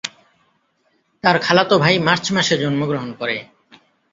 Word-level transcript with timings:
তার 1.23 1.37
খালাতো 1.39 1.75
ভাই 1.79 1.95
মার্চ 2.07 2.25
মাসে 2.35 2.55
জন্মগ্রহণ 2.57 3.09
করে। 3.19 3.37